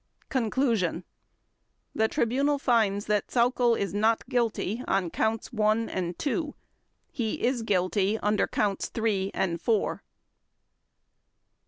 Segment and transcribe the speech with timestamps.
[0.29, 1.03] Conclusion
[1.93, 6.55] The Tribunal finds that Sauckel is not guilty on Counts One and Two.
[7.11, 10.01] He is guilty under Counts Three and Four.